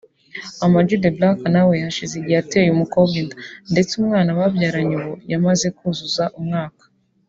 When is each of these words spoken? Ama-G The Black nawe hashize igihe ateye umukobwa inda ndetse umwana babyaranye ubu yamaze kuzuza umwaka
Ama-G 0.65 0.89
The 1.03 1.11
Black 1.17 1.39
nawe 1.53 1.73
hashize 1.83 2.13
igihe 2.17 2.39
ateye 2.43 2.69
umukobwa 2.71 3.15
inda 3.21 3.35
ndetse 3.71 3.91
umwana 3.99 4.37
babyaranye 4.39 4.93
ubu 4.99 5.13
yamaze 5.31 5.65
kuzuza 5.77 6.23
umwaka 6.39 6.83